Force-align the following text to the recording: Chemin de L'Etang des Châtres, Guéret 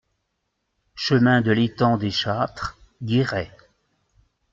Chemin 0.95 1.41
de 1.41 1.51
L'Etang 1.51 1.95
des 1.97 2.09
Châtres, 2.09 2.75
Guéret 3.03 3.51